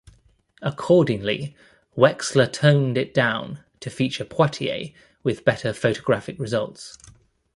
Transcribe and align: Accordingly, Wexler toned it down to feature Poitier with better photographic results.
Accordingly, 0.63 1.55
Wexler 1.95 2.51
toned 2.51 2.97
it 2.97 3.13
down 3.13 3.59
to 3.81 3.91
feature 3.91 4.25
Poitier 4.25 4.95
with 5.21 5.45
better 5.45 5.73
photographic 5.73 6.39
results. 6.39 6.97